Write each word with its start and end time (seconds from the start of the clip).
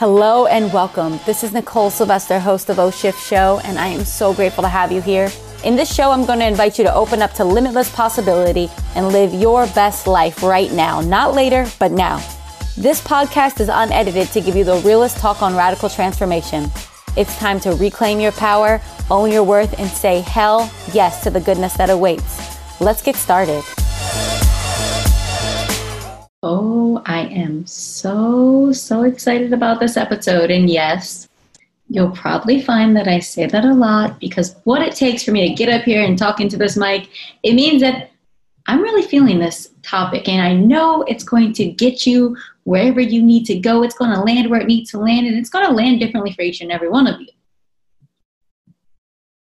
Hello 0.00 0.46
and 0.46 0.72
welcome. 0.72 1.20
This 1.26 1.44
is 1.44 1.52
Nicole 1.52 1.90
Sylvester, 1.90 2.40
host 2.40 2.70
of 2.70 2.78
O 2.78 2.90
Shift 2.90 3.22
Show, 3.22 3.60
and 3.64 3.78
I 3.78 3.88
am 3.88 4.06
so 4.06 4.32
grateful 4.32 4.62
to 4.62 4.68
have 4.68 4.90
you 4.90 5.02
here. 5.02 5.28
In 5.62 5.76
this 5.76 5.94
show, 5.94 6.10
I'm 6.10 6.24
going 6.24 6.38
to 6.38 6.46
invite 6.46 6.78
you 6.78 6.84
to 6.84 6.94
open 6.94 7.20
up 7.20 7.34
to 7.34 7.44
limitless 7.44 7.94
possibility 7.94 8.70
and 8.94 9.08
live 9.08 9.34
your 9.34 9.66
best 9.74 10.06
life 10.06 10.42
right 10.42 10.72
now. 10.72 11.02
Not 11.02 11.34
later, 11.34 11.66
but 11.78 11.92
now. 11.92 12.16
This 12.78 13.02
podcast 13.02 13.60
is 13.60 13.68
unedited 13.68 14.28
to 14.28 14.40
give 14.40 14.56
you 14.56 14.64
the 14.64 14.76
realest 14.76 15.18
talk 15.18 15.42
on 15.42 15.54
radical 15.54 15.90
transformation. 15.90 16.70
It's 17.14 17.36
time 17.36 17.60
to 17.60 17.72
reclaim 17.72 18.20
your 18.20 18.32
power, 18.32 18.80
own 19.10 19.30
your 19.30 19.44
worth, 19.44 19.78
and 19.78 19.90
say 19.90 20.22
hell 20.22 20.72
yes 20.94 21.22
to 21.24 21.30
the 21.30 21.40
goodness 21.40 21.74
that 21.74 21.90
awaits. 21.90 22.58
Let's 22.80 23.02
get 23.02 23.16
started. 23.16 23.62
Am 27.30 27.64
so, 27.66 28.72
so 28.72 29.02
excited 29.04 29.52
about 29.52 29.78
this 29.78 29.96
episode. 29.96 30.50
And 30.50 30.68
yes, 30.68 31.28
you'll 31.88 32.10
probably 32.10 32.60
find 32.60 32.96
that 32.96 33.08
I 33.08 33.20
say 33.20 33.46
that 33.46 33.64
a 33.64 33.72
lot 33.72 34.18
because 34.18 34.56
what 34.64 34.82
it 34.82 34.94
takes 34.94 35.22
for 35.22 35.30
me 35.30 35.48
to 35.48 35.54
get 35.54 35.68
up 35.68 35.82
here 35.82 36.02
and 36.02 36.18
talk 36.18 36.40
into 36.40 36.56
this 36.56 36.76
mic, 36.76 37.08
it 37.42 37.54
means 37.54 37.80
that 37.82 38.10
I'm 38.66 38.82
really 38.82 39.02
feeling 39.02 39.38
this 39.38 39.70
topic 39.82 40.28
and 40.28 40.42
I 40.42 40.54
know 40.54 41.02
it's 41.02 41.24
going 41.24 41.52
to 41.54 41.66
get 41.66 42.06
you 42.06 42.36
wherever 42.64 43.00
you 43.00 43.22
need 43.22 43.44
to 43.46 43.58
go. 43.58 43.82
It's 43.82 43.96
going 43.96 44.12
to 44.12 44.20
land 44.20 44.50
where 44.50 44.60
it 44.60 44.66
needs 44.66 44.90
to 44.90 44.98
land 44.98 45.26
and 45.26 45.36
it's 45.36 45.50
going 45.50 45.66
to 45.66 45.72
land 45.72 46.00
differently 46.00 46.32
for 46.32 46.42
each 46.42 46.60
and 46.60 46.70
every 46.70 46.88
one 46.88 47.06
of 47.06 47.20
you. 47.20 47.28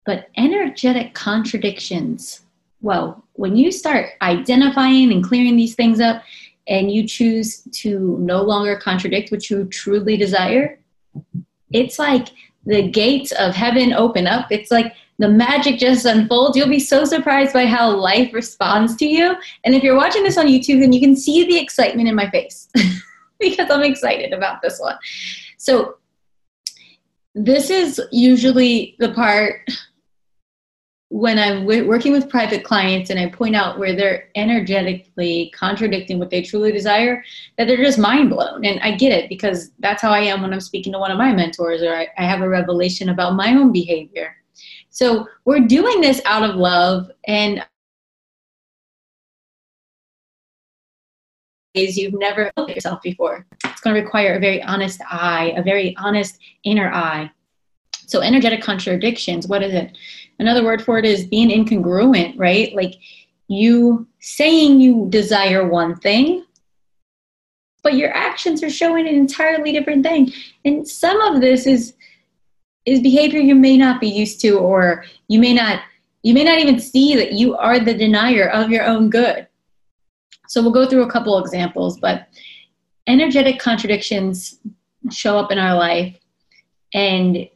But 0.04 0.28
energetic 0.36 1.14
contradictions, 1.14 2.42
well, 2.80 3.24
when 3.34 3.56
you 3.56 3.70
start 3.70 4.10
identifying 4.22 5.12
and 5.12 5.24
clearing 5.24 5.56
these 5.56 5.74
things 5.74 6.00
up, 6.00 6.22
and 6.68 6.92
you 6.92 7.06
choose 7.06 7.62
to 7.72 8.18
no 8.20 8.42
longer 8.42 8.76
contradict 8.76 9.30
what 9.30 9.48
you 9.48 9.64
truly 9.66 10.16
desire, 10.16 10.78
it's 11.72 11.98
like 11.98 12.28
the 12.66 12.88
gates 12.90 13.32
of 13.32 13.54
heaven 13.54 13.92
open 13.92 14.26
up. 14.26 14.50
It's 14.50 14.70
like 14.70 14.94
the 15.18 15.28
magic 15.28 15.78
just 15.78 16.04
unfolds. 16.04 16.56
You'll 16.56 16.68
be 16.68 16.78
so 16.78 17.04
surprised 17.04 17.52
by 17.52 17.66
how 17.66 17.90
life 17.90 18.32
responds 18.32 18.94
to 18.96 19.06
you. 19.06 19.34
And 19.64 19.74
if 19.74 19.82
you're 19.82 19.96
watching 19.96 20.22
this 20.22 20.38
on 20.38 20.46
YouTube, 20.46 20.80
then 20.80 20.92
you 20.92 21.00
can 21.00 21.16
see 21.16 21.44
the 21.44 21.58
excitement 21.58 22.08
in 22.08 22.14
my 22.14 22.30
face 22.30 22.68
because 23.40 23.70
I'm 23.70 23.82
excited 23.82 24.32
about 24.32 24.62
this 24.62 24.78
one. 24.78 24.96
So, 25.56 25.96
this 27.34 27.70
is 27.70 28.00
usually 28.10 28.96
the 28.98 29.12
part 29.12 29.60
when 31.10 31.38
I'm 31.38 31.60
w- 31.60 31.86
working 31.86 32.12
with 32.12 32.28
private 32.28 32.64
clients 32.64 33.10
and 33.10 33.18
I 33.18 33.30
point 33.30 33.56
out 33.56 33.78
where 33.78 33.96
they're 33.96 34.28
energetically 34.34 35.50
contradicting 35.54 36.18
what 36.18 36.30
they 36.30 36.42
truly 36.42 36.70
desire, 36.70 37.24
that 37.56 37.66
they're 37.66 37.76
just 37.78 37.98
mind 37.98 38.30
blown. 38.30 38.64
And 38.64 38.78
I 38.80 38.94
get 38.96 39.12
it 39.12 39.28
because 39.28 39.70
that's 39.78 40.02
how 40.02 40.10
I 40.10 40.20
am 40.20 40.42
when 40.42 40.52
I'm 40.52 40.60
speaking 40.60 40.92
to 40.92 40.98
one 40.98 41.10
of 41.10 41.18
my 41.18 41.32
mentors 41.32 41.82
or 41.82 41.94
I, 41.94 42.08
I 42.18 42.24
have 42.24 42.42
a 42.42 42.48
revelation 42.48 43.08
about 43.08 43.34
my 43.34 43.54
own 43.54 43.72
behavior. 43.72 44.36
So 44.90 45.26
we're 45.44 45.60
doing 45.60 46.00
this 46.00 46.20
out 46.24 46.48
of 46.48 46.56
love 46.56 47.10
and 47.26 47.64
you've 51.74 52.14
never 52.14 52.50
looked 52.56 52.74
yourself 52.74 53.00
before. 53.02 53.46
It's 53.64 53.80
going 53.80 53.94
to 53.94 54.02
require 54.02 54.34
a 54.34 54.40
very 54.40 54.62
honest 54.62 55.00
eye, 55.08 55.54
a 55.56 55.62
very 55.62 55.96
honest 55.96 56.38
inner 56.64 56.90
eye. 56.92 57.30
So 58.08 58.22
energetic 58.22 58.62
contradictions, 58.62 59.46
what 59.46 59.62
is 59.62 59.74
it? 59.74 59.96
Another 60.38 60.64
word 60.64 60.82
for 60.82 60.98
it 60.98 61.04
is 61.04 61.26
being 61.26 61.50
incongruent, 61.50 62.34
right? 62.38 62.74
Like 62.74 62.94
you 63.48 64.06
saying 64.18 64.80
you 64.80 65.06
desire 65.10 65.68
one 65.68 65.94
thing, 65.94 66.46
but 67.82 67.94
your 67.94 68.10
actions 68.14 68.62
are 68.62 68.70
showing 68.70 69.06
an 69.06 69.14
entirely 69.14 69.72
different 69.72 70.04
thing. 70.04 70.32
And 70.64 70.88
some 70.88 71.20
of 71.20 71.42
this 71.42 71.66
is 71.66 71.94
is 72.86 73.00
behavior 73.02 73.40
you 73.40 73.54
may 73.54 73.76
not 73.76 74.00
be 74.00 74.08
used 74.08 74.40
to 74.40 74.58
or 74.58 75.04
you 75.28 75.38
may 75.38 75.52
not 75.52 75.82
you 76.22 76.32
may 76.32 76.44
not 76.44 76.58
even 76.58 76.80
see 76.80 77.14
that 77.14 77.32
you 77.32 77.56
are 77.56 77.78
the 77.78 77.92
denier 77.92 78.48
of 78.48 78.70
your 78.70 78.86
own 78.86 79.10
good. 79.10 79.46
So 80.48 80.62
we'll 80.62 80.72
go 80.72 80.86
through 80.88 81.02
a 81.02 81.10
couple 81.10 81.38
examples, 81.38 82.00
but 82.00 82.28
energetic 83.06 83.58
contradictions 83.58 84.58
show 85.10 85.38
up 85.38 85.52
in 85.52 85.58
our 85.58 85.76
life 85.76 86.16
and 86.94 87.46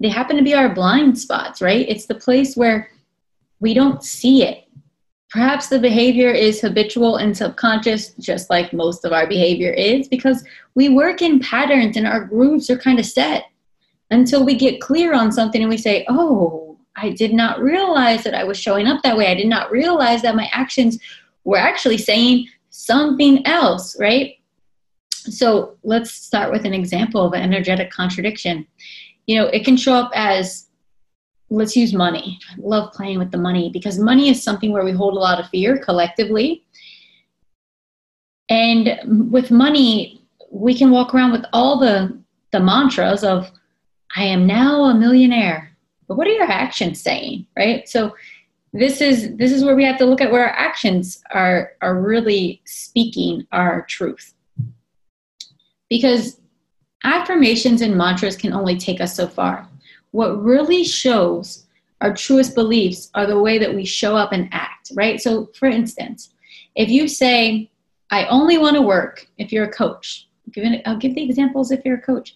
they 0.00 0.08
happen 0.08 0.36
to 0.36 0.42
be 0.42 0.54
our 0.54 0.74
blind 0.74 1.18
spots, 1.18 1.62
right? 1.62 1.88
It's 1.88 2.06
the 2.06 2.14
place 2.14 2.56
where 2.56 2.90
we 3.60 3.74
don't 3.74 4.04
see 4.04 4.42
it. 4.42 4.64
Perhaps 5.30 5.68
the 5.68 5.78
behavior 5.78 6.30
is 6.30 6.60
habitual 6.60 7.16
and 7.16 7.36
subconscious, 7.36 8.10
just 8.14 8.48
like 8.48 8.72
most 8.72 9.04
of 9.04 9.12
our 9.12 9.26
behavior 9.26 9.70
is, 9.70 10.08
because 10.08 10.44
we 10.74 10.88
work 10.88 11.20
in 11.20 11.40
patterns 11.40 11.96
and 11.96 12.06
our 12.06 12.24
grooves 12.24 12.70
are 12.70 12.78
kind 12.78 12.98
of 12.98 13.06
set 13.06 13.44
until 14.10 14.44
we 14.44 14.54
get 14.54 14.80
clear 14.80 15.14
on 15.14 15.32
something 15.32 15.60
and 15.60 15.70
we 15.70 15.76
say, 15.78 16.04
oh, 16.08 16.78
I 16.96 17.10
did 17.10 17.32
not 17.32 17.60
realize 17.60 18.24
that 18.24 18.34
I 18.34 18.44
was 18.44 18.58
showing 18.58 18.86
up 18.86 19.02
that 19.02 19.16
way. 19.16 19.26
I 19.26 19.34
did 19.34 19.48
not 19.48 19.70
realize 19.70 20.22
that 20.22 20.36
my 20.36 20.48
actions 20.52 20.98
were 21.44 21.58
actually 21.58 21.98
saying 21.98 22.46
something 22.70 23.46
else, 23.46 23.98
right? 23.98 24.34
So 25.10 25.76
let's 25.82 26.12
start 26.12 26.52
with 26.52 26.64
an 26.64 26.72
example 26.72 27.26
of 27.26 27.32
an 27.32 27.42
energetic 27.42 27.90
contradiction 27.90 28.66
you 29.26 29.36
know, 29.36 29.46
it 29.46 29.64
can 29.64 29.76
show 29.76 29.94
up 29.94 30.10
as 30.14 30.66
let's 31.50 31.76
use 31.76 31.92
money. 31.92 32.38
I 32.50 32.54
love 32.58 32.92
playing 32.92 33.18
with 33.18 33.30
the 33.30 33.38
money 33.38 33.70
because 33.70 33.98
money 33.98 34.28
is 34.28 34.42
something 34.42 34.72
where 34.72 34.84
we 34.84 34.92
hold 34.92 35.14
a 35.14 35.20
lot 35.20 35.38
of 35.40 35.48
fear 35.48 35.78
collectively. 35.78 36.64
And 38.48 39.30
with 39.30 39.50
money, 39.50 40.22
we 40.50 40.74
can 40.74 40.90
walk 40.90 41.14
around 41.14 41.32
with 41.32 41.44
all 41.52 41.78
the 41.78 42.18
the 42.52 42.60
mantras 42.60 43.24
of 43.24 43.50
I 44.16 44.24
am 44.24 44.46
now 44.46 44.84
a 44.84 44.94
millionaire. 44.94 45.76
But 46.08 46.16
what 46.16 46.28
are 46.28 46.32
your 46.32 46.50
actions 46.50 47.00
saying, 47.00 47.46
right? 47.56 47.88
So 47.88 48.14
this 48.72 49.00
is 49.00 49.36
this 49.36 49.52
is 49.52 49.64
where 49.64 49.74
we 49.74 49.84
have 49.84 49.98
to 49.98 50.06
look 50.06 50.20
at 50.20 50.30
where 50.30 50.46
our 50.48 50.54
actions 50.54 51.22
are 51.32 51.72
are 51.82 52.00
really 52.00 52.62
speaking 52.64 53.46
our 53.52 53.82
truth. 53.86 54.34
Because 55.88 56.40
Affirmations 57.04 57.82
and 57.82 57.96
mantras 57.96 58.36
can 58.36 58.52
only 58.52 58.76
take 58.76 59.00
us 59.00 59.14
so 59.14 59.26
far. 59.26 59.68
What 60.12 60.42
really 60.42 60.82
shows 60.82 61.66
our 62.00 62.14
truest 62.14 62.54
beliefs 62.54 63.10
are 63.14 63.26
the 63.26 63.40
way 63.40 63.58
that 63.58 63.74
we 63.74 63.84
show 63.84 64.16
up 64.16 64.32
and 64.32 64.48
act, 64.52 64.92
right? 64.94 65.20
So, 65.20 65.50
for 65.54 65.66
instance, 65.66 66.30
if 66.74 66.88
you 66.88 67.08
say, 67.08 67.70
I 68.10 68.26
only 68.26 68.58
want 68.58 68.76
to 68.76 68.82
work, 68.82 69.26
if 69.38 69.52
you're 69.52 69.64
a 69.64 69.72
coach, 69.72 70.28
I'll 70.84 70.96
give 70.96 71.14
the 71.14 71.22
examples 71.22 71.70
if 71.70 71.84
you're 71.84 71.98
a 71.98 72.02
coach. 72.02 72.34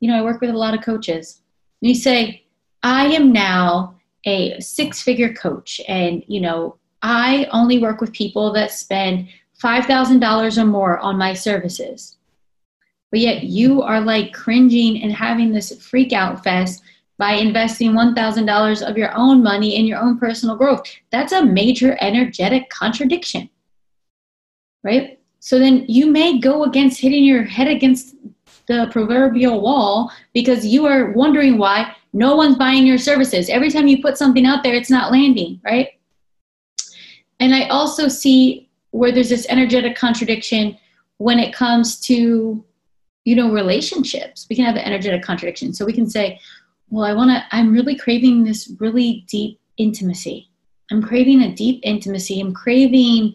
You 0.00 0.08
know, 0.08 0.18
I 0.18 0.22
work 0.22 0.40
with 0.40 0.50
a 0.50 0.56
lot 0.56 0.74
of 0.74 0.82
coaches. 0.82 1.42
You 1.80 1.94
say, 1.94 2.44
I 2.82 3.06
am 3.06 3.32
now 3.32 3.96
a 4.24 4.58
six 4.60 5.02
figure 5.02 5.32
coach, 5.34 5.80
and, 5.88 6.24
you 6.26 6.40
know, 6.40 6.76
I 7.02 7.48
only 7.52 7.78
work 7.78 8.00
with 8.00 8.12
people 8.12 8.52
that 8.52 8.70
spend 8.70 9.28
$5,000 9.62 10.58
or 10.58 10.64
more 10.64 10.98
on 10.98 11.18
my 11.18 11.34
services 11.34 12.16
but 13.12 13.20
yet 13.20 13.44
you 13.44 13.82
are 13.82 14.00
like 14.00 14.32
cringing 14.32 15.02
and 15.02 15.12
having 15.12 15.52
this 15.52 15.80
freak 15.84 16.12
out 16.12 16.42
fest 16.42 16.82
by 17.18 17.32
investing 17.34 17.92
$1,000 17.92 18.82
of 18.82 18.98
your 18.98 19.14
own 19.14 19.42
money 19.42 19.76
in 19.76 19.84
your 19.84 20.00
own 20.00 20.18
personal 20.18 20.56
growth. 20.56 20.82
That's 21.12 21.32
a 21.32 21.44
major 21.44 21.96
energetic 22.00 22.68
contradiction, 22.70 23.48
right? 24.82 25.20
So 25.38 25.58
then 25.58 25.84
you 25.88 26.06
may 26.06 26.38
go 26.38 26.64
against 26.64 27.00
hitting 27.00 27.22
your 27.22 27.44
head 27.44 27.68
against 27.68 28.16
the 28.66 28.88
proverbial 28.90 29.60
wall 29.60 30.10
because 30.32 30.66
you 30.66 30.86
are 30.86 31.12
wondering 31.12 31.58
why 31.58 31.94
no 32.14 32.34
one's 32.34 32.56
buying 32.56 32.86
your 32.86 32.98
services. 32.98 33.50
Every 33.50 33.70
time 33.70 33.86
you 33.86 34.00
put 34.00 34.16
something 34.16 34.46
out 34.46 34.62
there, 34.62 34.74
it's 34.74 34.90
not 34.90 35.12
landing, 35.12 35.60
right? 35.64 35.90
And 37.40 37.54
I 37.54 37.68
also 37.68 38.08
see 38.08 38.70
where 38.90 39.12
there's 39.12 39.28
this 39.28 39.46
energetic 39.48 39.96
contradiction 39.96 40.78
when 41.18 41.38
it 41.38 41.54
comes 41.54 42.00
to 42.00 42.64
you 43.24 43.36
know 43.36 43.52
relationships. 43.52 44.46
We 44.48 44.56
can 44.56 44.64
have 44.64 44.76
an 44.76 44.82
energetic 44.82 45.22
contradiction. 45.22 45.72
So 45.72 45.84
we 45.84 45.92
can 45.92 46.08
say 46.08 46.40
well 46.90 47.04
i 47.04 47.12
want 47.12 47.30
to 47.30 47.42
i'm 47.56 47.72
really 47.72 47.96
craving 47.96 48.44
this 48.44 48.70
really 48.78 49.24
deep 49.28 49.58
intimacy. 49.78 50.48
I'm 50.90 51.02
craving 51.02 51.42
a 51.42 51.54
deep 51.54 51.80
intimacy. 51.82 52.40
I'm 52.40 52.54
craving 52.54 53.34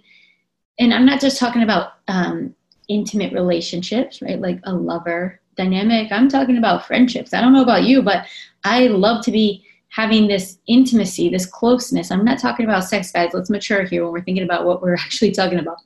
and 0.80 0.94
i'm 0.94 1.06
not 1.06 1.22
just 1.22 1.40
talking 1.40 1.64
about 1.64 1.94
um, 2.08 2.56
intimate 2.88 3.34
relationships 3.34 4.22
right? 4.22 4.40
Like 4.40 4.60
a 4.64 4.74
lover 4.74 5.42
dynamic. 5.56 6.12
I'm 6.12 6.30
talking 6.30 6.58
about 6.58 6.86
friendships. 6.86 7.34
I 7.34 7.42
don't 7.42 7.54
know 7.54 7.64
about 7.64 7.84
you 7.84 8.02
but 8.02 8.28
i 8.64 8.88
love 8.88 9.24
to 9.26 9.32
be 9.32 9.64
having 9.90 10.28
this 10.28 10.60
intimacy 10.68 11.30
this 11.30 11.46
closeness. 11.46 12.12
I'm 12.12 12.26
not 12.26 12.40
talking 12.40 12.66
about 12.66 12.84
sex 12.84 13.12
guys. 13.12 13.32
Let's 13.34 13.50
mature 13.50 13.84
here 13.84 14.04
when 14.04 14.12
we're 14.12 14.24
thinking 14.24 14.44
about 14.44 14.66
what 14.66 14.82
we're 14.82 14.96
actually 15.06 15.32
talking 15.32 15.60
about. 15.60 15.78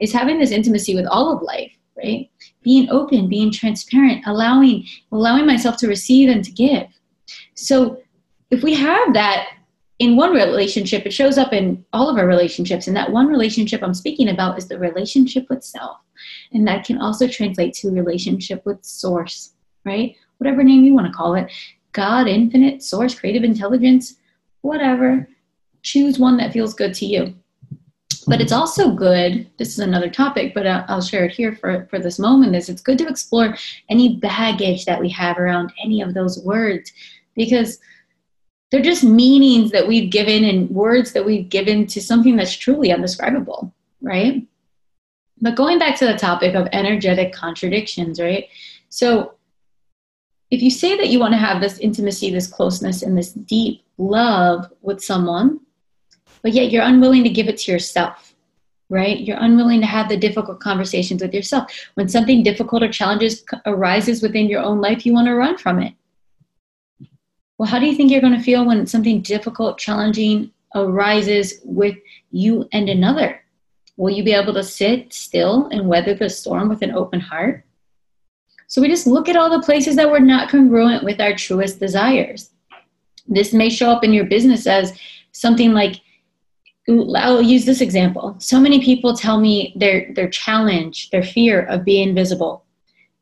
Is 0.00 0.12
having 0.12 0.38
this 0.40 0.50
intimacy 0.50 0.96
with 0.96 1.06
all 1.06 1.36
of 1.36 1.42
life 1.42 1.72
right 1.96 2.30
being 2.62 2.88
open, 2.90 3.28
being 3.28 3.50
transparent, 3.50 4.22
allowing 4.26 4.86
allowing 5.10 5.46
myself 5.46 5.76
to 5.78 5.88
receive 5.88 6.28
and 6.28 6.44
to 6.44 6.50
give. 6.50 6.86
So 7.54 7.98
if 8.50 8.62
we 8.62 8.74
have 8.74 9.14
that 9.14 9.48
in 9.98 10.16
one 10.16 10.32
relationship, 10.32 11.06
it 11.06 11.12
shows 11.12 11.38
up 11.38 11.52
in 11.52 11.84
all 11.92 12.08
of 12.08 12.18
our 12.18 12.26
relationships. 12.26 12.86
And 12.86 12.96
that 12.96 13.12
one 13.12 13.28
relationship 13.28 13.82
I'm 13.82 13.94
speaking 13.94 14.28
about 14.28 14.58
is 14.58 14.66
the 14.66 14.78
relationship 14.78 15.46
with 15.48 15.62
self. 15.62 15.98
And 16.52 16.66
that 16.66 16.84
can 16.84 16.98
also 16.98 17.28
translate 17.28 17.74
to 17.74 17.90
relationship 17.90 18.64
with 18.66 18.84
source. 18.84 19.54
right? 19.84 20.16
Whatever 20.38 20.62
name 20.62 20.84
you 20.84 20.94
want 20.94 21.06
to 21.06 21.12
call 21.12 21.34
it. 21.34 21.50
God, 21.92 22.26
infinite, 22.26 22.82
source, 22.82 23.14
creative 23.14 23.44
intelligence, 23.44 24.16
whatever. 24.62 25.28
Choose 25.82 26.18
one 26.18 26.36
that 26.38 26.52
feels 26.52 26.74
good 26.74 26.94
to 26.94 27.06
you. 27.06 27.34
But 28.26 28.40
it's 28.40 28.52
mm-hmm. 28.52 28.60
also 28.60 28.92
good, 28.92 29.50
this 29.58 29.70
is 29.70 29.78
another 29.80 30.10
topic, 30.10 30.54
but 30.54 30.66
I'll 30.66 31.02
share 31.02 31.24
it 31.24 31.32
here 31.32 31.54
for, 31.54 31.86
for 31.90 31.98
this 31.98 32.18
moment, 32.18 32.54
is 32.54 32.68
it's 32.68 32.82
good 32.82 32.98
to 32.98 33.08
explore 33.08 33.56
any 33.88 34.16
baggage 34.16 34.84
that 34.84 35.00
we 35.00 35.08
have 35.10 35.38
around 35.38 35.72
any 35.82 36.02
of 36.02 36.14
those 36.14 36.38
words 36.44 36.92
because 37.34 37.78
they're 38.70 38.80
just 38.80 39.04
meanings 39.04 39.70
that 39.70 39.86
we've 39.86 40.10
given 40.10 40.44
and 40.44 40.70
words 40.70 41.12
that 41.12 41.24
we've 41.24 41.48
given 41.48 41.86
to 41.88 42.00
something 42.00 42.36
that's 42.36 42.56
truly 42.56 42.92
undescribable, 42.92 43.72
right? 44.00 44.46
But 45.40 45.56
going 45.56 45.78
back 45.78 45.98
to 45.98 46.06
the 46.06 46.16
topic 46.16 46.54
of 46.54 46.68
energetic 46.72 47.32
contradictions, 47.32 48.20
right? 48.20 48.48
So 48.88 49.34
if 50.50 50.62
you 50.62 50.70
say 50.70 50.96
that 50.96 51.08
you 51.08 51.18
want 51.18 51.32
to 51.32 51.38
have 51.38 51.60
this 51.60 51.78
intimacy, 51.78 52.30
this 52.30 52.46
closeness, 52.46 53.02
and 53.02 53.16
this 53.16 53.32
deep 53.32 53.84
love 53.98 54.70
with 54.80 55.02
someone, 55.02 55.60
but 56.42 56.52
yet 56.52 56.70
you're 56.70 56.82
unwilling 56.82 57.24
to 57.24 57.30
give 57.30 57.48
it 57.48 57.58
to 57.58 57.72
yourself, 57.72 58.34
right? 58.88 59.20
You're 59.20 59.40
unwilling 59.40 59.80
to 59.80 59.86
have 59.86 60.08
the 60.08 60.16
difficult 60.16 60.60
conversations 60.60 61.22
with 61.22 61.34
yourself. 61.34 61.70
When 61.94 62.08
something 62.08 62.42
difficult 62.42 62.82
or 62.82 62.90
challenges 62.90 63.44
arises 63.66 64.22
within 64.22 64.48
your 64.48 64.62
own 64.62 64.80
life, 64.80 65.06
you 65.06 65.12
want 65.12 65.28
to 65.28 65.34
run 65.34 65.56
from 65.56 65.80
it. 65.80 65.94
Well, 67.58 67.68
how 67.68 67.78
do 67.78 67.86
you 67.86 67.94
think 67.94 68.10
you're 68.10 68.20
going 68.20 68.36
to 68.36 68.42
feel 68.42 68.66
when 68.66 68.86
something 68.86 69.22
difficult, 69.22 69.78
challenging 69.78 70.50
arises 70.74 71.60
with 71.64 71.96
you 72.30 72.68
and 72.72 72.88
another? 72.88 73.40
Will 73.96 74.10
you 74.10 74.24
be 74.24 74.32
able 74.32 74.54
to 74.54 74.64
sit 74.64 75.12
still 75.12 75.68
and 75.68 75.86
weather 75.86 76.14
the 76.14 76.28
storm 76.28 76.68
with 76.68 76.82
an 76.82 76.92
open 76.92 77.20
heart? 77.20 77.64
So 78.66 78.80
we 78.80 78.88
just 78.88 79.06
look 79.06 79.28
at 79.28 79.36
all 79.36 79.50
the 79.50 79.64
places 79.64 79.96
that 79.96 80.10
we're 80.10 80.18
not 80.18 80.48
congruent 80.48 81.04
with 81.04 81.20
our 81.20 81.36
truest 81.36 81.78
desires. 81.78 82.50
This 83.28 83.52
may 83.52 83.68
show 83.68 83.90
up 83.90 84.02
in 84.02 84.12
your 84.12 84.24
business 84.24 84.66
as 84.66 84.98
something 85.32 85.72
like 85.72 86.00
I'll 86.88 87.42
use 87.42 87.64
this 87.64 87.80
example. 87.80 88.34
So 88.38 88.58
many 88.58 88.82
people 88.84 89.16
tell 89.16 89.38
me 89.40 89.72
their 89.76 90.12
their 90.14 90.28
challenge, 90.28 91.10
their 91.10 91.22
fear 91.22 91.62
of 91.66 91.84
being 91.84 92.14
visible. 92.14 92.64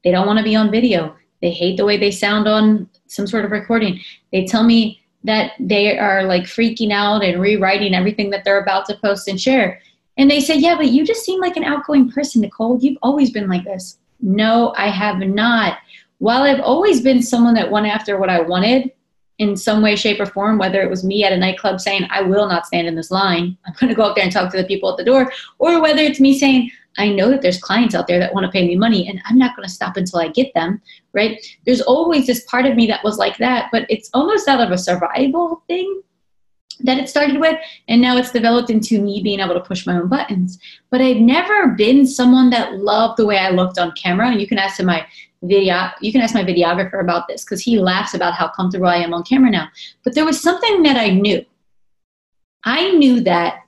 They 0.02 0.10
don't 0.10 0.26
want 0.26 0.38
to 0.38 0.44
be 0.44 0.56
on 0.56 0.70
video. 0.70 1.14
They 1.42 1.50
hate 1.50 1.76
the 1.76 1.84
way 1.84 1.96
they 1.96 2.10
sound 2.10 2.48
on 2.48 2.88
some 3.06 3.26
sort 3.26 3.44
of 3.44 3.50
recording. 3.50 4.00
They 4.32 4.46
tell 4.46 4.62
me 4.62 5.00
that 5.24 5.52
they 5.60 5.98
are 5.98 6.24
like 6.24 6.44
freaking 6.44 6.92
out 6.92 7.22
and 7.22 7.40
rewriting 7.40 7.94
everything 7.94 8.30
that 8.30 8.44
they're 8.44 8.62
about 8.62 8.86
to 8.86 8.96
post 8.96 9.28
and 9.28 9.38
share. 9.38 9.80
And 10.16 10.30
they 10.30 10.40
say, 10.40 10.56
"Yeah, 10.56 10.76
but 10.76 10.88
you 10.88 11.04
just 11.04 11.24
seem 11.24 11.40
like 11.40 11.56
an 11.56 11.64
outgoing 11.64 12.10
person, 12.10 12.40
Nicole. 12.40 12.78
You've 12.80 12.98
always 13.02 13.30
been 13.30 13.48
like 13.48 13.64
this." 13.64 13.98
No, 14.22 14.72
I 14.76 14.88
have 14.88 15.18
not. 15.18 15.78
While 16.18 16.42
I've 16.42 16.60
always 16.60 17.00
been 17.02 17.22
someone 17.22 17.54
that 17.54 17.70
went 17.70 17.86
after 17.86 18.18
what 18.18 18.30
I 18.30 18.40
wanted, 18.40 18.92
in 19.40 19.56
some 19.56 19.80
way, 19.80 19.96
shape, 19.96 20.20
or 20.20 20.26
form, 20.26 20.58
whether 20.58 20.82
it 20.82 20.90
was 20.90 21.02
me 21.02 21.24
at 21.24 21.32
a 21.32 21.36
nightclub 21.36 21.80
saying, 21.80 22.06
I 22.10 22.20
will 22.20 22.46
not 22.46 22.66
stand 22.66 22.86
in 22.86 22.94
this 22.94 23.10
line, 23.10 23.56
I'm 23.66 23.72
going 23.80 23.88
to 23.88 23.94
go 23.94 24.02
up 24.02 24.14
there 24.14 24.22
and 24.22 24.32
talk 24.32 24.50
to 24.52 24.56
the 24.58 24.68
people 24.68 24.90
at 24.90 24.98
the 24.98 25.04
door, 25.04 25.32
or 25.58 25.80
whether 25.80 26.02
it's 26.02 26.20
me 26.20 26.38
saying, 26.38 26.70
I 26.98 27.08
know 27.08 27.30
that 27.30 27.40
there's 27.40 27.60
clients 27.60 27.94
out 27.94 28.06
there 28.06 28.18
that 28.18 28.34
want 28.34 28.44
to 28.44 28.52
pay 28.52 28.66
me 28.66 28.76
money 28.76 29.08
and 29.08 29.20
I'm 29.24 29.38
not 29.38 29.56
going 29.56 29.66
to 29.66 29.72
stop 29.72 29.96
until 29.96 30.18
I 30.18 30.28
get 30.28 30.52
them, 30.54 30.82
right? 31.14 31.40
There's 31.64 31.80
always 31.80 32.26
this 32.26 32.44
part 32.44 32.66
of 32.66 32.76
me 32.76 32.86
that 32.88 33.02
was 33.02 33.16
like 33.16 33.38
that, 33.38 33.70
but 33.72 33.86
it's 33.88 34.10
almost 34.12 34.46
out 34.46 34.60
of 34.60 34.72
a 34.72 34.78
survival 34.78 35.62
thing 35.68 36.02
that 36.84 36.98
it 36.98 37.08
started 37.08 37.40
with 37.40 37.56
and 37.88 38.00
now 38.00 38.16
it's 38.16 38.32
developed 38.32 38.70
into 38.70 39.00
me 39.00 39.22
being 39.22 39.40
able 39.40 39.54
to 39.54 39.60
push 39.60 39.86
my 39.86 39.96
own 39.96 40.08
buttons. 40.08 40.58
But 40.90 41.00
i've 41.00 41.18
never 41.18 41.68
been 41.68 42.06
someone 42.06 42.50
that 42.50 42.78
loved 42.78 43.18
the 43.18 43.26
way 43.26 43.38
i 43.38 43.50
looked 43.50 43.78
on 43.78 43.92
camera. 43.92 44.28
And 44.28 44.40
you 44.40 44.46
can 44.46 44.58
ask 44.58 44.82
my 44.82 45.06
video 45.42 45.88
you 46.00 46.12
can 46.12 46.20
ask 46.20 46.34
my 46.34 46.44
videographer 46.44 47.00
about 47.00 47.26
this 47.26 47.44
because 47.44 47.62
he 47.62 47.78
laughs 47.78 48.14
about 48.14 48.34
how 48.34 48.48
comfortable 48.48 48.88
i 48.88 48.96
am 48.96 49.14
on 49.14 49.22
camera 49.24 49.50
now. 49.50 49.68
But 50.04 50.14
there 50.14 50.24
was 50.24 50.40
something 50.40 50.82
that 50.82 50.96
i 50.96 51.10
knew. 51.10 51.44
I 52.64 52.90
knew 52.92 53.20
that 53.20 53.60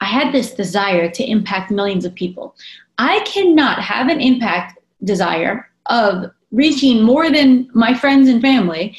i 0.00 0.06
had 0.06 0.32
this 0.32 0.54
desire 0.54 1.10
to 1.10 1.24
impact 1.24 1.70
millions 1.70 2.04
of 2.04 2.14
people. 2.14 2.56
I 2.98 3.20
cannot 3.20 3.80
have 3.80 4.08
an 4.08 4.20
impact 4.20 4.78
desire 5.04 5.70
of 5.86 6.30
reaching 6.50 7.02
more 7.02 7.30
than 7.30 7.70
my 7.72 7.94
friends 7.94 8.28
and 8.28 8.42
family 8.42 8.96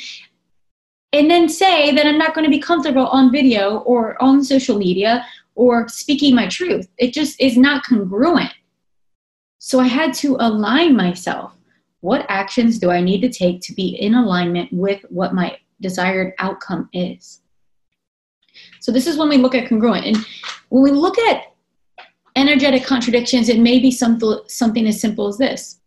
and 1.13 1.29
then 1.29 1.47
say 1.47 1.93
that 1.93 2.05
i'm 2.05 2.17
not 2.17 2.33
going 2.33 2.45
to 2.45 2.51
be 2.51 2.59
comfortable 2.59 3.07
on 3.07 3.31
video 3.31 3.79
or 3.79 4.21
on 4.21 4.43
social 4.43 4.77
media 4.77 5.25
or 5.55 5.87
speaking 5.87 6.35
my 6.35 6.47
truth 6.47 6.87
it 6.97 7.13
just 7.13 7.39
is 7.39 7.57
not 7.57 7.83
congruent 7.83 8.51
so 9.63 9.79
I 9.79 9.85
had 9.85 10.15
to 10.15 10.37
align 10.39 10.95
myself. 10.95 11.55
What 11.99 12.25
actions 12.29 12.79
do 12.79 12.89
I 12.89 12.99
need 12.99 13.21
to 13.21 13.29
take 13.29 13.61
to 13.61 13.73
be 13.73 13.89
in 13.89 14.15
alignment 14.15 14.73
with 14.73 15.05
what 15.09 15.35
my 15.35 15.55
desired 15.79 16.33
outcome 16.39 16.89
is? 16.93 17.41
So 18.79 18.91
this 18.91 19.05
is 19.05 19.17
when 19.17 19.29
we 19.29 19.37
look 19.37 19.53
at 19.53 19.69
congruent. 19.69 20.07
And 20.07 20.17
when 20.69 20.81
we 20.81 20.89
look 20.89 21.19
at 21.19 21.53
energetic 22.35 22.83
contradictions, 22.83 23.49
it 23.49 23.59
may 23.59 23.77
be 23.77 23.91
something 23.91 24.39
something 24.47 24.87
as 24.87 24.99
simple 24.99 25.27
as 25.27 25.37
this. 25.37 25.79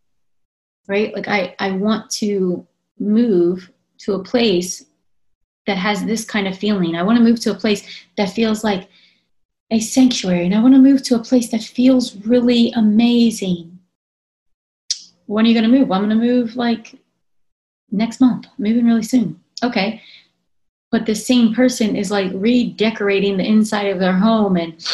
Right? 0.87 1.13
Like 1.13 1.27
I, 1.27 1.53
I 1.59 1.71
want 1.71 2.09
to 2.11 2.65
move 2.97 3.69
to 3.97 4.13
a 4.13 4.23
place 4.23 4.85
that 5.67 5.77
has 5.77 6.05
this 6.05 6.25
kind 6.25 6.47
of 6.47 6.57
feeling. 6.57 6.95
I 6.95 7.03
want 7.03 7.17
to 7.17 7.23
move 7.23 7.39
to 7.41 7.51
a 7.51 7.55
place 7.55 7.85
that 8.17 8.29
feels 8.29 8.63
like 8.63 8.87
a 9.71 9.79
sanctuary 9.79 10.45
and 10.45 10.53
I 10.53 10.61
want 10.61 10.75
to 10.75 10.79
move 10.79 11.01
to 11.03 11.15
a 11.15 11.23
place 11.23 11.49
that 11.49 11.63
feels 11.63 12.15
really 12.17 12.71
amazing. 12.71 13.79
When 15.25 15.45
are 15.45 15.47
you 15.47 15.59
going 15.59 15.69
to 15.69 15.77
move? 15.77 15.87
Well, 15.87 15.99
I'm 15.99 16.07
going 16.07 16.19
to 16.19 16.25
move 16.25 16.55
like 16.55 16.99
next 17.91 18.21
month, 18.21 18.47
moving 18.57 18.85
really 18.85 19.03
soon. 19.03 19.39
Okay. 19.63 20.01
But 20.91 21.05
the 21.05 21.15
same 21.15 21.53
person 21.53 21.95
is 21.95 22.11
like 22.11 22.31
redecorating 22.33 23.37
the 23.37 23.45
inside 23.45 23.87
of 23.87 23.99
their 23.99 24.13
home 24.13 24.55
and 24.55 24.85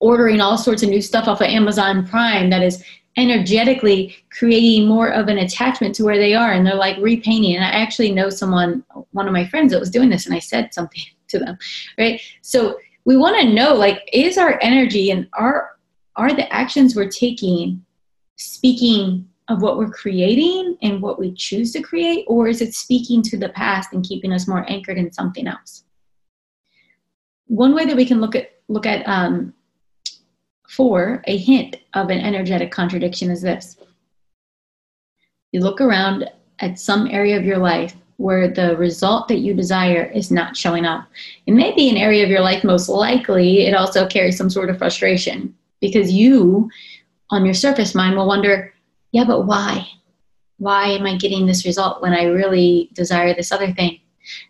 ordering 0.00 0.40
all 0.40 0.58
sorts 0.58 0.82
of 0.82 0.90
new 0.90 1.02
stuff 1.02 1.26
off 1.26 1.40
of 1.40 1.48
Amazon 1.48 2.06
Prime 2.06 2.50
that 2.50 2.62
is 2.62 2.84
energetically 3.16 4.16
creating 4.30 4.86
more 4.86 5.08
of 5.08 5.28
an 5.28 5.38
attachment 5.38 5.94
to 5.94 6.04
where 6.04 6.18
they 6.18 6.34
are 6.34 6.52
and 6.52 6.66
they're 6.66 6.74
like 6.74 6.96
repainting. 6.98 7.56
And 7.56 7.64
i 7.64 7.68
actually 7.68 8.12
know 8.12 8.30
someone 8.30 8.84
one 9.12 9.26
of 9.26 9.32
my 9.32 9.46
friends 9.48 9.72
that 9.72 9.80
was 9.80 9.90
doing 9.90 10.08
this 10.08 10.26
and 10.26 10.34
i 10.34 10.38
said 10.38 10.72
something 10.72 11.02
to 11.28 11.38
them 11.38 11.58
right? 11.98 12.20
So 12.40 12.78
we 13.04 13.16
want 13.16 13.40
to 13.40 13.52
know 13.52 13.74
like 13.74 14.08
is 14.12 14.38
our 14.38 14.58
energy 14.62 15.10
and 15.10 15.28
are 15.32 15.78
are 16.16 16.32
the 16.32 16.52
actions 16.52 16.94
we're 16.94 17.08
taking 17.08 17.84
speaking 18.36 19.28
of 19.48 19.62
what 19.62 19.78
we're 19.78 19.90
creating 19.90 20.76
and 20.82 21.00
what 21.00 21.18
we 21.18 21.32
choose 21.32 21.72
to 21.72 21.80
create 21.80 22.24
or 22.28 22.48
is 22.48 22.60
it 22.60 22.74
speaking 22.74 23.22
to 23.22 23.38
the 23.38 23.48
past 23.50 23.92
and 23.92 24.04
keeping 24.04 24.32
us 24.32 24.46
more 24.46 24.70
anchored 24.70 24.98
in 24.98 25.10
something 25.12 25.46
else? 25.46 25.84
One 27.46 27.74
way 27.74 27.86
that 27.86 27.96
we 27.96 28.04
can 28.04 28.20
look 28.20 28.36
at 28.36 28.50
look 28.68 28.84
at 28.84 29.08
um, 29.08 29.54
for 30.68 31.22
a 31.26 31.36
hint 31.36 31.76
of 31.94 32.10
an 32.10 32.20
energetic 32.20 32.70
contradiction 32.70 33.30
is 33.30 33.42
this 33.42 33.76
you 35.52 35.60
look 35.60 35.80
around 35.80 36.30
at 36.60 36.78
some 36.78 37.06
area 37.08 37.36
of 37.36 37.44
your 37.44 37.58
life 37.58 37.94
where 38.16 38.48
the 38.48 38.76
result 38.76 39.28
that 39.28 39.38
you 39.38 39.54
desire 39.54 40.04
is 40.12 40.30
not 40.30 40.56
showing 40.56 40.84
up. 40.84 41.08
It 41.46 41.52
may 41.52 41.72
be 41.74 41.88
an 41.88 41.96
area 41.96 42.24
of 42.24 42.30
your 42.30 42.40
life, 42.40 42.64
most 42.64 42.88
likely, 42.88 43.66
it 43.66 43.74
also 43.74 44.08
carries 44.08 44.36
some 44.36 44.50
sort 44.50 44.70
of 44.70 44.78
frustration 44.78 45.54
because 45.80 46.10
you, 46.10 46.68
on 47.30 47.44
your 47.44 47.54
surface 47.54 47.94
mind, 47.94 48.16
will 48.16 48.26
wonder, 48.26 48.74
yeah, 49.12 49.24
but 49.24 49.46
why? 49.46 49.88
Why 50.58 50.88
am 50.88 51.06
I 51.06 51.16
getting 51.16 51.46
this 51.46 51.64
result 51.64 52.02
when 52.02 52.12
I 52.12 52.24
really 52.24 52.90
desire 52.92 53.34
this 53.34 53.52
other 53.52 53.72
thing? 53.72 54.00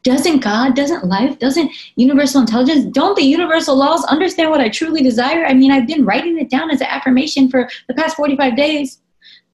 Doesn't 0.02 0.40
God, 0.40 0.74
doesn't 0.74 1.04
life, 1.04 1.38
doesn't 1.38 1.70
universal 1.96 2.40
intelligence, 2.40 2.84
don't 2.86 3.16
the 3.16 3.22
universal 3.22 3.76
laws 3.76 4.04
understand 4.04 4.50
what 4.50 4.60
I 4.60 4.68
truly 4.68 5.02
desire? 5.02 5.44
I 5.44 5.54
mean, 5.54 5.70
I've 5.70 5.86
been 5.86 6.04
writing 6.04 6.38
it 6.38 6.50
down 6.50 6.70
as 6.70 6.80
an 6.80 6.88
affirmation 6.88 7.48
for 7.48 7.68
the 7.86 7.94
past 7.94 8.16
45 8.16 8.56
days. 8.56 9.00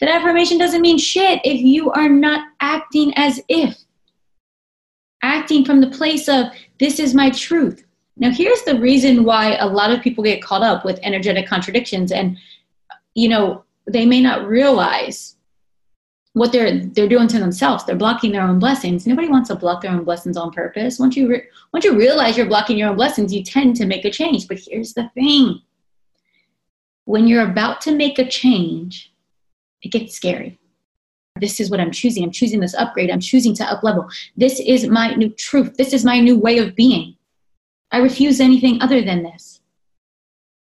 That 0.01 0.09
affirmation 0.09 0.59
doesn't 0.59 0.83
mean 0.83 0.99
shit 0.99 1.41
if 1.45 1.61
you 1.61 1.91
are 1.93 2.09
not 2.09 2.49
acting 2.61 3.13
as 3.17 3.41
if 3.49 3.77
acting 5.25 5.65
from 5.65 5.81
the 5.81 5.91
place 5.91 6.29
of 6.29 6.47
this 6.79 7.01
is 7.01 7.15
my 7.15 7.31
truth. 7.31 7.85
Now, 8.17 8.31
here's 8.31 8.63
the 8.63 8.79
reason 8.79 9.25
why 9.25 9.57
a 9.57 9.67
lot 9.67 9.91
of 9.91 10.03
people 10.03 10.23
get 10.23 10.43
caught 10.43 10.63
up 10.63 10.85
with 10.85 11.01
energetic 11.03 11.49
contradictions, 11.49 12.13
and 12.13 12.37
you 13.15 13.29
know 13.29 13.65
they 13.87 14.07
may 14.07 14.21
not 14.21 14.47
realize 14.47 15.37
what 16.35 16.53
they're 16.53 16.85
they're 16.87 17.09
doing 17.09 17.29
to 17.29 17.39
themselves. 17.39 17.85
They're 17.85 17.97
blocking 17.97 18.31
their 18.31 18.43
own 18.43 18.59
blessings. 18.59 19.07
Nobody 19.07 19.29
wants 19.29 19.49
to 19.49 19.57
block 19.57 19.83
their 19.83 19.93
own 19.93 20.05
blessings 20.05 20.37
on 20.37 20.53
purpose. 20.53 20.99
Once 20.99 21.17
you 21.17 21.29
re- 21.29 21.45
once 21.73 21.85
you 21.85 21.97
realize 21.97 22.37
you're 22.37 22.47
blocking 22.47 22.79
your 22.79 22.91
own 22.91 22.97
blessings, 22.97 23.33
you 23.33 23.43
tend 23.43 23.77
to 23.77 23.87
make 23.87 24.05
a 24.05 24.11
change. 24.11 24.47
But 24.47 24.59
here's 24.59 24.95
the 24.95 25.11
thing: 25.15 25.63
when 27.07 27.27
you're 27.27 27.51
about 27.51 27.81
to 27.83 27.97
make 27.97 28.19
a 28.19 28.29
change, 28.29 29.13
it 29.83 29.91
gets 29.91 30.15
scary 30.15 30.59
this 31.41 31.59
is 31.59 31.71
what 31.71 31.81
I'm 31.81 31.91
choosing. 31.91 32.23
I'm 32.23 32.31
choosing 32.31 32.61
this 32.61 32.75
upgrade. 32.75 33.11
I'm 33.11 33.21
choosing 33.21 33.55
to 33.57 33.65
up 33.65 33.83
level. 33.83 34.09
This 34.37 34.61
is 34.61 34.87
my 34.87 35.15
new 35.15 35.31
truth. 35.31 35.77
This 35.77 35.93
is 35.93 36.05
my 36.05 36.21
new 36.21 36.39
way 36.39 36.59
of 36.59 36.77
being. 36.77 37.17
I 37.91 37.99
refuse 37.99 38.41
anything 38.41 38.81
other 38.81 39.03
than 39.03 39.23
this. 39.23 39.61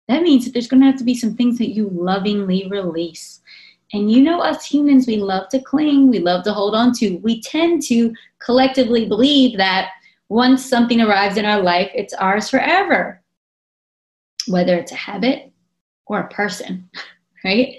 That 0.09 0.23
means 0.23 0.45
that 0.45 0.53
there's 0.53 0.69
going 0.69 0.81
to 0.81 0.87
have 0.87 0.99
to 0.99 1.05
be 1.05 1.15
some 1.15 1.37
things 1.37 1.59
that 1.59 1.75
you 1.75 1.89
lovingly 1.91 2.69
release. 2.71 3.41
And 3.93 4.11
you 4.11 4.23
know, 4.23 4.41
us 4.41 4.67
humans, 4.67 5.07
we 5.07 5.17
love 5.17 5.49
to 5.49 5.61
cling, 5.61 6.11
we 6.11 6.19
love 6.19 6.45
to 6.45 6.53
hold 6.53 6.75
on 6.75 6.93
to. 6.95 7.17
We 7.19 7.41
tend 7.41 7.83
to 7.85 8.13
collectively 8.39 9.07
believe 9.07 9.57
that 9.57 9.91
once 10.29 10.65
something 10.65 11.01
arrives 11.01 11.39
in 11.39 11.47
our 11.47 11.63
life, 11.63 11.91
it's 11.95 12.13
ours 12.15 12.51
forever, 12.51 13.23
whether 14.47 14.77
it's 14.77 14.93
a 14.93 14.97
habit 14.97 15.53
or 16.07 16.21
a 16.21 16.29
person, 16.29 16.89
right? 17.45 17.77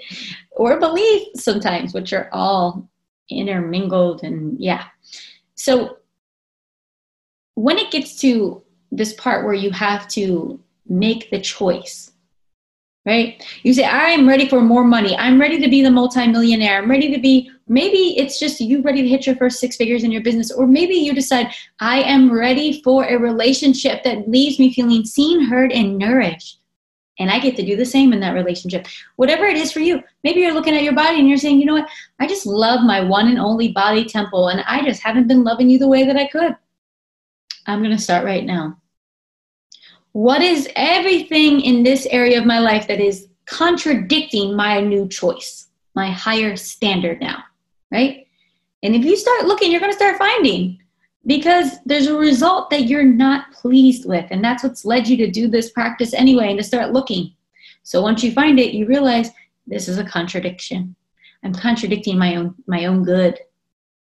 Or 0.50 0.80
belief 0.80 1.28
sometimes, 1.36 1.94
which 1.94 2.12
are 2.12 2.28
all 2.32 2.88
intermingled. 3.28 4.24
And 4.24 4.58
yeah. 4.58 4.86
So 5.54 5.98
when 7.54 7.78
it 7.78 7.92
gets 7.92 8.16
to 8.22 8.62
this 8.90 9.12
part 9.14 9.44
where 9.44 9.54
you 9.54 9.70
have 9.70 10.08
to 10.08 10.58
make 10.88 11.30
the 11.30 11.40
choice, 11.40 12.10
right? 13.06 13.42
You 13.62 13.72
say, 13.72 13.84
I'm 13.84 14.28
ready 14.28 14.48
for 14.48 14.60
more 14.60 14.84
money. 14.84 15.16
I'm 15.16 15.40
ready 15.40 15.58
to 15.60 15.68
be 15.68 15.82
the 15.82 15.90
multimillionaire. 15.90 16.78
I'm 16.78 16.90
ready 16.90 17.12
to 17.14 17.20
be, 17.20 17.50
maybe 17.66 18.18
it's 18.18 18.38
just 18.38 18.60
you 18.60 18.82
ready 18.82 19.02
to 19.02 19.08
hit 19.08 19.26
your 19.26 19.36
first 19.36 19.58
six 19.58 19.76
figures 19.76 20.04
in 20.04 20.12
your 20.12 20.22
business. 20.22 20.50
Or 20.50 20.66
maybe 20.66 20.94
you 20.94 21.14
decide, 21.14 21.52
I 21.80 22.02
am 22.02 22.30
ready 22.30 22.82
for 22.82 23.04
a 23.04 23.18
relationship 23.18 24.04
that 24.04 24.28
leaves 24.28 24.58
me 24.58 24.72
feeling 24.74 25.04
seen, 25.04 25.44
heard, 25.44 25.72
and 25.72 25.96
nourished. 25.96 26.58
And 27.18 27.30
I 27.30 27.38
get 27.38 27.54
to 27.56 27.64
do 27.64 27.76
the 27.76 27.84
same 27.84 28.12
in 28.12 28.20
that 28.20 28.34
relationship. 28.34 28.86
Whatever 29.16 29.44
it 29.44 29.56
is 29.56 29.72
for 29.72 29.80
you. 29.80 30.02
Maybe 30.24 30.40
you're 30.40 30.54
looking 30.54 30.74
at 30.74 30.82
your 30.82 30.94
body 30.94 31.18
and 31.18 31.28
you're 31.28 31.36
saying, 31.36 31.58
you 31.60 31.66
know 31.66 31.74
what? 31.74 31.88
I 32.18 32.26
just 32.26 32.46
love 32.46 32.82
my 32.82 33.02
one 33.02 33.28
and 33.28 33.38
only 33.38 33.72
body 33.72 34.06
temple, 34.06 34.48
and 34.48 34.62
I 34.66 34.82
just 34.82 35.02
haven't 35.02 35.28
been 35.28 35.44
loving 35.44 35.68
you 35.68 35.78
the 35.78 35.88
way 35.88 36.04
that 36.04 36.16
I 36.16 36.26
could. 36.26 36.56
I'm 37.66 37.80
going 37.80 37.94
to 37.94 38.02
start 38.02 38.24
right 38.24 38.44
now. 38.44 38.78
What 40.12 40.42
is 40.42 40.68
everything 40.76 41.60
in 41.60 41.82
this 41.82 42.06
area 42.06 42.38
of 42.38 42.46
my 42.46 42.58
life 42.58 42.88
that 42.88 43.00
is 43.00 43.28
contradicting 43.46 44.56
my 44.56 44.80
new 44.80 45.08
choice, 45.08 45.68
my 45.94 46.10
higher 46.10 46.56
standard 46.56 47.20
now, 47.20 47.42
right? 47.90 48.26
And 48.82 48.94
if 48.94 49.04
you 49.04 49.16
start 49.16 49.44
looking, 49.44 49.70
you're 49.70 49.80
going 49.80 49.92
to 49.92 49.96
start 49.96 50.18
finding 50.18 50.78
because 51.26 51.78
there's 51.84 52.06
a 52.06 52.16
result 52.16 52.70
that 52.70 52.86
you're 52.86 53.04
not 53.04 53.52
pleased 53.52 54.08
with. 54.08 54.26
And 54.30 54.42
that's 54.42 54.62
what's 54.62 54.84
led 54.84 55.06
you 55.06 55.16
to 55.18 55.30
do 55.30 55.48
this 55.48 55.70
practice 55.70 56.14
anyway 56.14 56.48
and 56.48 56.58
to 56.58 56.64
start 56.64 56.92
looking. 56.92 57.34
So 57.82 58.02
once 58.02 58.22
you 58.22 58.32
find 58.32 58.58
it, 58.58 58.74
you 58.74 58.86
realize 58.86 59.30
this 59.66 59.88
is 59.88 59.98
a 59.98 60.04
contradiction. 60.04 60.94
I'm 61.44 61.54
contradicting 61.54 62.18
my 62.18 62.36
own 62.36 62.54
my 62.66 62.86
own 62.86 63.04
good. 63.04 63.38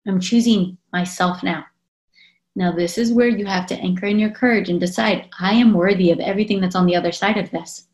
I'm 0.07 0.21
choosing 0.21 0.77
myself 0.93 1.43
now. 1.43 1.65
Now, 2.57 2.71
this 2.73 2.99
is 2.99 3.13
where 3.13 3.29
you 3.29 3.47
have 3.47 3.67
to 3.67 3.77
anchor 3.77 4.07
in 4.07 4.19
your 4.19 4.31
courage 4.31 4.69
and 4.69 4.79
decide, 4.79 5.29
I 5.41 5.55
am 5.55 5.73
worthy 5.73 6.11
of 6.11 6.21
everything 6.21 6.61
that's 6.61 6.77
on 6.77 6.87
the 6.87 6.97
other 6.97 7.13
side 7.13 7.37
of 7.37 7.51
this. 7.51 7.89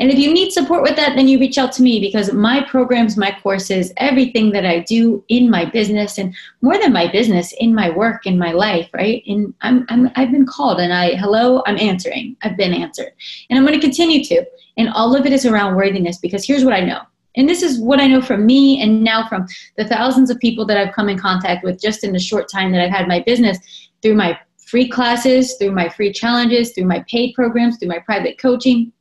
And 0.00 0.12
if 0.12 0.18
you 0.18 0.32
need 0.32 0.52
support 0.52 0.82
with 0.82 0.94
that, 0.94 1.16
then 1.16 1.26
you 1.26 1.40
reach 1.40 1.58
out 1.58 1.72
to 1.72 1.82
me 1.82 1.98
because 1.98 2.32
my 2.32 2.62
programs, 2.62 3.16
my 3.16 3.36
courses, 3.42 3.92
everything 3.96 4.52
that 4.52 4.64
I 4.64 4.80
do 4.80 5.24
in 5.28 5.50
my 5.50 5.64
business 5.64 6.18
and 6.18 6.36
more 6.62 6.78
than 6.78 6.92
my 6.92 7.10
business, 7.10 7.52
in 7.58 7.74
my 7.74 7.90
work, 7.90 8.24
in 8.24 8.38
my 8.38 8.52
life, 8.52 8.88
right? 8.94 9.24
And 9.26 9.52
I'm, 9.62 9.86
I'm 9.88 10.08
I've 10.14 10.30
been 10.30 10.46
called 10.46 10.78
and 10.78 10.92
I 10.92 11.16
hello, 11.16 11.64
I'm 11.66 11.78
answering. 11.78 12.36
I've 12.42 12.56
been 12.56 12.72
answered. 12.72 13.12
And 13.50 13.58
I'm 13.58 13.66
going 13.66 13.78
to 13.78 13.84
continue 13.84 14.22
to. 14.26 14.44
And 14.76 14.88
all 14.90 15.16
of 15.16 15.26
it 15.26 15.32
is 15.32 15.44
around 15.44 15.74
worthiness 15.74 16.18
because 16.18 16.46
here's 16.46 16.64
what 16.64 16.74
I 16.74 16.80
know. 16.80 17.00
And 17.38 17.48
this 17.48 17.62
is 17.62 17.78
what 17.78 18.00
I 18.00 18.08
know 18.08 18.20
from 18.20 18.44
me 18.44 18.82
and 18.82 19.02
now 19.02 19.28
from 19.28 19.46
the 19.76 19.86
thousands 19.86 20.28
of 20.28 20.40
people 20.40 20.66
that 20.66 20.76
I've 20.76 20.92
come 20.92 21.08
in 21.08 21.18
contact 21.18 21.64
with 21.64 21.80
just 21.80 22.02
in 22.02 22.12
the 22.12 22.18
short 22.18 22.50
time 22.50 22.72
that 22.72 22.82
I've 22.82 22.90
had 22.90 23.06
my 23.06 23.20
business 23.20 23.58
through 24.02 24.14
my 24.14 24.38
free 24.66 24.88
classes, 24.88 25.54
through 25.54 25.70
my 25.70 25.88
free 25.88 26.12
challenges, 26.12 26.72
through 26.72 26.86
my 26.86 27.04
paid 27.08 27.34
programs, 27.34 27.78
through 27.78 27.88
my 27.88 28.00
private 28.00 28.38
coaching. 28.38 28.92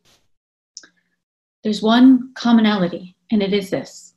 There's 1.64 1.82
one 1.82 2.32
commonality, 2.36 3.16
and 3.32 3.42
it 3.42 3.54
is 3.54 3.72
this. 3.72 4.14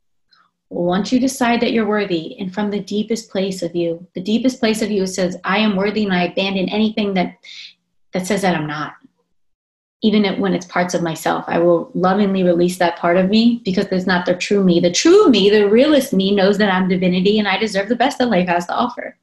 Once 0.69 1.11
you 1.11 1.19
decide 1.19 1.61
that 1.61 1.73
you're 1.73 1.89
worthy, 1.89 2.39
and 2.39 2.55
from 2.55 2.71
the 2.71 2.79
deepest 2.79 3.31
place 3.31 3.63
of 3.63 3.75
you, 3.75 4.07
the 4.15 4.23
deepest 4.23 4.61
place 4.61 4.83
of 4.83 4.91
you 4.91 5.07
says, 5.07 5.37
I 5.43 5.59
am 5.59 5.77
worthy, 5.77 6.05
and 6.05 6.13
I 6.13 6.25
abandon 6.25 6.69
anything 6.69 7.15
that, 7.15 7.35
that 8.13 8.27
says 8.27 8.43
that 8.43 8.55
I'm 8.55 8.69
not. 8.69 8.93
Even 10.03 10.41
when 10.41 10.55
it's 10.55 10.67
parts 10.67 10.95
of 10.95 11.03
myself, 11.03 11.45
I 11.47 11.59
will 11.59 11.91
lovingly 11.95 12.43
release 12.43 12.79
that 12.79 12.99
part 12.99 13.19
of 13.19 13.29
me 13.29 13.61
because 13.65 13.87
it's 13.87 14.07
not 14.07 14.25
the 14.25 14.35
true 14.35 14.65
me. 14.65 14.81
The 14.81 14.91
true 14.91 15.29
me, 15.29 15.51
the 15.51 15.69
realest 15.69 16.15
me, 16.15 16.35
knows 16.35 16.57
that 16.59 16.73
I'm 16.73 16.89
divinity 16.89 17.39
and 17.39 17.47
I 17.47 17.59
deserve 17.59 17.89
the 17.89 17.97
best 17.97 18.19
that 18.19 18.31
life 18.31 18.49
has 18.49 18.67
to 18.67 18.75
offer. 18.75 19.19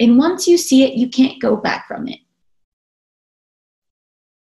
And 0.00 0.18
once 0.18 0.48
you 0.48 0.58
see 0.58 0.82
it, 0.82 0.94
you 0.94 1.08
can't 1.08 1.40
go 1.40 1.56
back 1.56 1.86
from 1.86 2.08
it. 2.08 2.18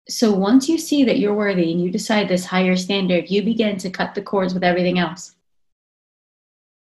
So 0.09 0.33
once 0.33 0.67
you 0.67 0.79
see 0.79 1.03
that 1.03 1.19
you're 1.19 1.35
worthy 1.35 1.71
and 1.71 1.79
you 1.79 1.91
decide 1.91 2.27
this 2.27 2.45
higher 2.45 2.75
standard, 2.75 3.29
you 3.29 3.43
begin 3.43 3.77
to 3.77 3.91
cut 3.91 4.15
the 4.15 4.23
cords 4.23 4.55
with 4.55 4.63
everything 4.63 4.97
else. 4.97 5.35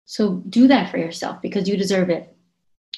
So 0.05 0.43
do 0.49 0.69
that 0.69 0.91
for 0.91 0.99
yourself 0.99 1.43
because 1.43 1.69
you 1.69 1.77
deserve 1.77 2.09
it. 2.09 2.35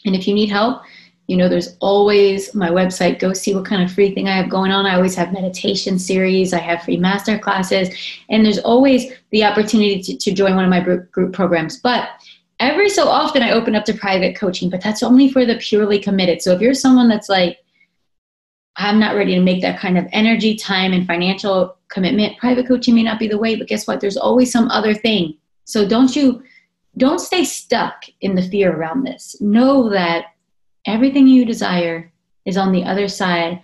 And 0.05 0.15
if 0.15 0.29
you 0.29 0.35
need 0.35 0.51
help, 0.51 0.83
you 1.29 1.37
know, 1.37 1.49
there's 1.49 1.77
always 1.81 2.55
my 2.55 2.69
website. 2.69 3.19
Go 3.19 3.33
see 3.33 3.55
what 3.55 3.65
kind 3.65 3.83
of 3.83 3.93
free 3.93 4.13
thing 4.15 4.29
I 4.29 4.37
have 4.37 4.51
going 4.51 4.71
on. 4.71 4.87
I 4.87 4.97
always 4.97 5.15
have 5.15 5.33
meditation 5.33 5.99
series, 5.99 6.53
I 6.53 6.59
have 6.59 6.83
free 6.83 6.97
master 6.97 7.39
classes, 7.39 7.89
and 8.29 8.45
there's 8.45 8.59
always 8.59 9.13
the 9.31 9.45
opportunity 9.45 10.03
to, 10.03 10.17
to 10.17 10.33
join 10.33 10.57
one 10.57 10.65
of 10.65 10.71
my 10.71 10.81
group, 10.81 11.33
programs. 11.33 11.79
But 11.79 12.09
every 12.59 12.89
so 12.89 13.09
often 13.09 13.43
I 13.43 13.53
open 13.53 13.75
up 13.75 13.85
to 13.87 13.95
private 13.95 14.37
coaching, 14.37 14.69
but 14.69 14.83
that's 14.83 15.03
only 15.03 15.31
for 15.31 15.47
the 15.47 15.57
purely 15.57 15.99
committed. 15.99 16.43
So 16.43 16.53
if 16.53 16.61
you're 16.61 16.75
someone 16.75 17.09
that's 17.09 17.29
like, 17.29 17.59
I'm 18.77 18.99
not 18.99 19.15
ready 19.15 19.35
to 19.35 19.41
make 19.41 19.63
that 19.63 19.79
kind 19.79 19.99
of 19.99 20.07
energy, 20.13 20.57
time, 20.57 20.93
and 20.93 21.07
financial 21.07 21.77
commitment, 21.89 22.39
private 22.39 22.67
coaching 22.67 22.95
may 22.95 23.03
not 23.03 23.19
be 23.19 23.29
the 23.29 23.39
way, 23.39 23.55
but 23.55 23.69
guess 23.69 23.87
what? 23.87 24.01
There's 24.01 24.17
always 24.17 24.51
some 24.51 24.69
other 24.71 24.95
thing. 24.95 25.37
So 25.65 25.87
don't 25.87 26.17
you 26.17 26.43
don't 26.97 27.21
stay 27.21 27.45
stuck 27.45 28.05
in 28.21 28.35
the 28.35 28.43
fear 28.43 28.75
around 28.75 29.05
this. 29.05 29.37
Know 29.41 29.89
that 29.91 30.27
everything 30.87 31.27
you 31.27 31.45
desire 31.45 32.13
is 32.45 32.57
on 32.57 32.73
the 32.73 32.85
other 32.85 33.09
side 33.09 33.61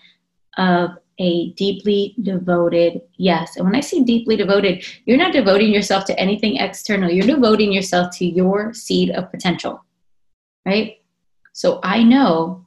of 0.56 0.90
a 1.20 1.50
deeply 1.52 2.14
devoted 2.22 3.00
yes. 3.16 3.56
And 3.56 3.64
when 3.64 3.74
I 3.74 3.80
say 3.80 4.02
deeply 4.02 4.36
devoted, 4.36 4.84
you're 5.04 5.16
not 5.16 5.32
devoting 5.32 5.72
yourself 5.72 6.04
to 6.06 6.18
anything 6.18 6.56
external, 6.56 7.10
you're 7.10 7.26
devoting 7.26 7.72
yourself 7.72 8.16
to 8.18 8.24
your 8.24 8.72
seed 8.72 9.10
of 9.10 9.30
potential, 9.30 9.84
right? 10.64 10.98
So 11.52 11.80
I 11.82 12.04
know 12.04 12.66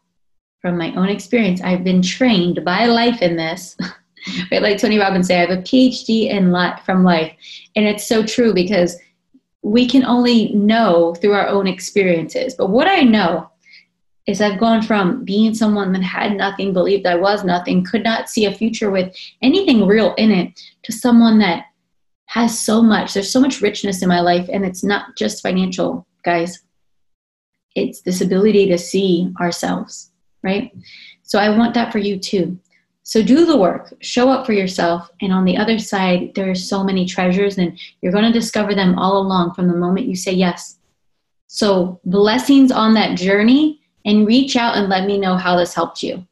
from 0.62 0.78
my 0.78 0.94
own 0.96 1.10
experience, 1.10 1.62
I've 1.62 1.84
been 1.84 2.02
trained 2.02 2.64
by 2.66 2.86
life 2.86 3.22
in 3.22 3.36
this. 3.36 3.78
right? 4.52 4.62
Like 4.62 4.78
Tony 4.78 5.00
Robbins 5.00 5.28
say, 5.28 5.38
I 5.38 5.46
have 5.46 5.58
a 5.58 5.62
PhD 5.62 6.30
in 6.30 6.52
life 6.52 6.82
from 6.86 7.04
life. 7.04 7.34
And 7.76 7.86
it's 7.86 8.06
so 8.06 8.24
true 8.24 8.54
because 8.54 8.98
we 9.64 9.88
can 9.88 10.04
only 10.04 10.54
know 10.54 11.16
through 11.16 11.34
our 11.34 11.48
own 11.48 11.68
experiences. 11.68 12.56
But 12.56 12.70
what 12.70 12.88
I 12.88 13.02
know 13.02 13.51
is 14.28 14.42
I've 14.42 14.60
gone 14.60 14.82
from 14.82 15.24
being 15.24 15.54
someone 15.54 15.92
that 15.94 16.04
had 16.04 16.38
nothing, 16.38 16.74
believed 16.74 17.06
I 17.06 17.16
was 17.16 17.44
nothing, 17.44 17.84
could 17.84 18.04
not 18.04 18.30
see 18.30 18.46
a 18.46 18.54
future 18.54 18.92
with 18.92 19.16
anything 19.42 19.88
real 19.88 20.14
in 20.16 20.32
it, 20.32 20.60
to 20.84 20.92
someone 20.92 21.40
that 21.40 21.66
has 22.28 22.58
so 22.58 22.82
much. 22.82 23.14
There's 23.14 23.32
so 23.32 23.42
much 23.42 23.62
richness 23.62 24.02
in 24.02 24.10
my 24.10 24.22
life, 24.22 24.48
and 24.52 24.66
it's 24.66 24.84
not 24.84 25.18
just 25.18 25.42
financial, 25.42 26.08
guys. 26.24 26.62
It's 27.76 28.02
this 28.02 28.22
ability 28.22 28.68
to 28.68 28.78
see 28.78 29.34
ourselves, 29.40 30.12
right? 30.44 30.72
So 31.24 31.40
I 31.40 31.58
want 31.58 31.74
that 31.74 31.92
for 31.92 32.00
you 32.00 32.20
too. 32.20 32.60
So 33.04 33.24
do 33.24 33.46
the 33.46 33.58
work, 33.58 33.94
show 34.02 34.30
up 34.30 34.46
for 34.46 34.54
yourself, 34.54 35.10
and 35.22 35.34
on 35.34 35.46
the 35.46 35.58
other 35.58 35.80
side, 35.80 36.34
there 36.36 36.50
are 36.50 36.56
so 36.56 36.84
many 36.84 37.06
treasures, 37.06 37.58
and 37.58 37.78
you're 38.02 38.12
going 38.12 38.32
to 38.32 38.40
discover 38.40 38.76
them 38.76 38.98
all 39.00 39.18
along 39.18 39.56
from 39.56 39.68
the 39.68 39.76
moment 39.76 40.06
you 40.06 40.16
say 40.16 40.32
yes. 40.32 40.78
So, 41.48 42.00
blessings 42.06 42.72
on 42.72 42.94
that 42.94 43.18
journey 43.18 43.81
and 44.06 44.26
reach 44.28 44.56
out 44.56 44.76
and 44.76 44.90
let 44.90 45.06
me 45.06 45.18
know 45.18 45.36
how 45.36 45.56
this 45.56 45.74
helped 45.74 46.04
you. 46.04 46.26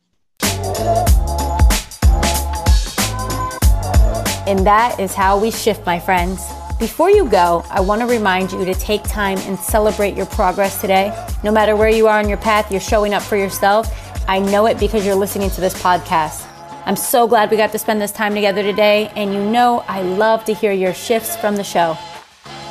And 4.47 4.65
that 4.65 4.97
is 4.99 5.13
how 5.13 5.39
we 5.39 5.51
shift, 5.51 5.85
my 5.85 5.99
friends. 5.99 6.43
Before 6.79 7.09
you 7.09 7.29
go, 7.29 7.63
I 7.69 7.81
want 7.81 8.01
to 8.01 8.07
remind 8.07 8.51
you 8.51 8.65
to 8.65 8.73
take 8.73 9.03
time 9.03 9.37
and 9.39 9.59
celebrate 9.59 10.15
your 10.15 10.25
progress 10.27 10.81
today. 10.81 11.13
No 11.43 11.51
matter 11.51 11.75
where 11.75 11.89
you 11.89 12.07
are 12.07 12.17
on 12.17 12.27
your 12.27 12.37
path, 12.37 12.71
you're 12.71 12.81
showing 12.81 13.13
up 13.13 13.21
for 13.21 13.35
yourself. 13.35 13.87
I 14.27 14.39
know 14.39 14.65
it 14.65 14.79
because 14.79 15.05
you're 15.05 15.13
listening 15.13 15.49
to 15.51 15.61
this 15.61 15.73
podcast. 15.73 16.45
I'm 16.85 16.95
so 16.95 17.27
glad 17.27 17.51
we 17.51 17.57
got 17.57 17.71
to 17.73 17.79
spend 17.79 18.01
this 18.01 18.11
time 18.11 18.33
together 18.33 18.63
today, 18.63 19.11
and 19.15 19.33
you 19.33 19.43
know 19.43 19.83
I 19.87 20.01
love 20.01 20.45
to 20.45 20.53
hear 20.53 20.71
your 20.71 20.93
shifts 20.93 21.35
from 21.35 21.55
the 21.55 21.63
show. 21.63 21.97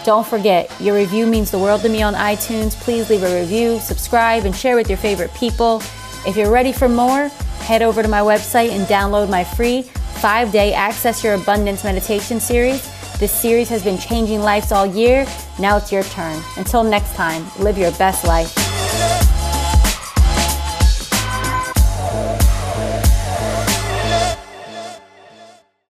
Don't 0.09 0.27
forget, 0.27 0.73
your 0.81 0.97
review 0.97 1.27
means 1.27 1.51
the 1.51 1.59
world 1.59 1.83
to 1.83 1.91
me 1.91 2.01
on 2.01 2.15
iTunes. 2.15 2.75
Please 2.75 3.11
leave 3.11 3.23
a 3.23 3.41
review, 3.41 3.79
subscribe, 3.79 4.47
and 4.47 4.57
share 4.57 4.75
with 4.75 4.89
your 4.89 4.97
favorite 4.97 5.31
people. 5.35 5.83
If 6.27 6.35
you're 6.35 6.51
ready 6.51 6.73
for 6.73 6.89
more, 6.89 7.29
head 7.59 7.83
over 7.83 8.03
to 8.03 8.09
my 8.09 8.21
website 8.21 8.71
and 8.71 8.87
download 8.87 9.29
my 9.29 9.45
free 9.45 9.83
five 9.83 10.51
day 10.51 10.73
Access 10.73 11.23
Your 11.23 11.35
Abundance 11.35 11.85
meditation 11.85 12.41
series. 12.41 12.91
This 13.19 13.33
series 13.33 13.69
has 13.69 13.85
been 13.85 13.99
changing 13.99 14.41
lives 14.41 14.73
all 14.73 14.87
year. 14.87 15.27
Now 15.59 15.77
it's 15.77 15.93
your 15.93 16.05
turn. 16.05 16.43
Until 16.57 16.83
next 16.83 17.15
time, 17.15 17.45
live 17.59 17.77
your 17.77 17.93
best 17.99 18.25
life. 18.25 18.68